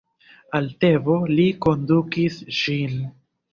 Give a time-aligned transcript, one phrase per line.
[0.59, 3.01] Al Tebo li kondukis ŝin.